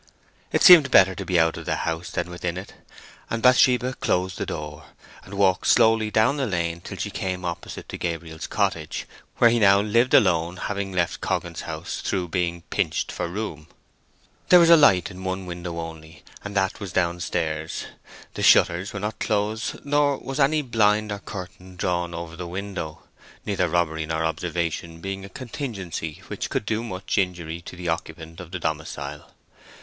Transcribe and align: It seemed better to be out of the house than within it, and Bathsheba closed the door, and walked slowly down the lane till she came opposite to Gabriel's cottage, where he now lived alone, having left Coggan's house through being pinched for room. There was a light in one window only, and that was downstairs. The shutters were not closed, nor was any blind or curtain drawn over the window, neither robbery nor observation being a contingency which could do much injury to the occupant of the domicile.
It 0.51 0.63
seemed 0.63 0.89
better 0.89 1.13
to 1.13 1.25
be 1.27 1.37
out 1.39 1.57
of 1.57 1.67
the 1.67 1.75
house 1.75 2.09
than 2.09 2.31
within 2.31 2.57
it, 2.57 2.73
and 3.29 3.43
Bathsheba 3.43 3.93
closed 3.93 4.39
the 4.39 4.47
door, 4.47 4.85
and 5.23 5.35
walked 5.35 5.67
slowly 5.67 6.09
down 6.09 6.37
the 6.37 6.47
lane 6.47 6.81
till 6.81 6.97
she 6.97 7.11
came 7.11 7.45
opposite 7.45 7.87
to 7.89 7.99
Gabriel's 7.99 8.47
cottage, 8.47 9.05
where 9.37 9.51
he 9.51 9.59
now 9.59 9.79
lived 9.79 10.15
alone, 10.15 10.57
having 10.57 10.91
left 10.91 11.21
Coggan's 11.21 11.61
house 11.61 12.01
through 12.03 12.29
being 12.29 12.63
pinched 12.71 13.11
for 13.11 13.27
room. 13.27 13.67
There 14.49 14.59
was 14.59 14.71
a 14.71 14.75
light 14.75 15.11
in 15.11 15.23
one 15.23 15.45
window 15.45 15.79
only, 15.79 16.23
and 16.43 16.55
that 16.55 16.79
was 16.79 16.91
downstairs. 16.91 17.85
The 18.33 18.41
shutters 18.41 18.93
were 18.93 18.99
not 18.99 19.19
closed, 19.19 19.85
nor 19.85 20.17
was 20.17 20.39
any 20.39 20.63
blind 20.63 21.11
or 21.11 21.19
curtain 21.19 21.75
drawn 21.75 22.15
over 22.15 22.35
the 22.35 22.47
window, 22.47 23.03
neither 23.45 23.67
robbery 23.69 24.07
nor 24.07 24.25
observation 24.25 24.99
being 24.99 25.23
a 25.23 25.29
contingency 25.29 26.23
which 26.25 26.49
could 26.49 26.65
do 26.65 26.83
much 26.83 27.19
injury 27.19 27.61
to 27.61 27.75
the 27.75 27.87
occupant 27.89 28.39
of 28.39 28.49
the 28.49 28.57
domicile. 28.57 29.35